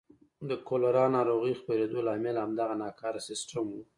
د 0.49 0.51
کولرا 0.67 1.05
ناروغۍ 1.15 1.53
خپرېدو 1.61 1.99
لامل 2.07 2.35
همدغه 2.43 2.75
ناکاره 2.81 3.19
سیستم 3.29 3.65
و. 3.71 3.79